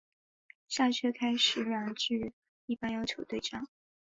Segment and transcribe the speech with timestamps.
[0.67, 2.33] 下阕开始两句
[2.65, 3.67] 一般要求对仗。